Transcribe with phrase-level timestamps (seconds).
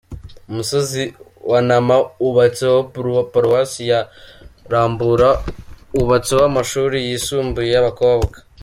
[0.49, 1.03] Umusozi
[1.51, 2.77] wa Nama wubatseho
[3.33, 4.01] Paruwasi ya
[4.71, 5.29] Rambura,
[5.97, 8.37] wubatseho amashuri yisumbuye y’abakobwa.